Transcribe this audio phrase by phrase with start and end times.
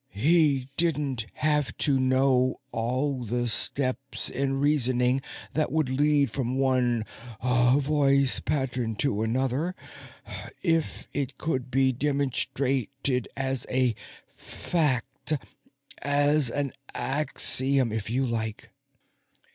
[0.09, 5.21] He didn't have to know all the steps in reasoning
[5.53, 7.05] that would lead from one
[7.43, 9.75] voice pattern to another
[10.63, 13.93] if it could be demonstrated as a
[14.35, 15.33] fact
[16.01, 18.71] as an axiom, if you like.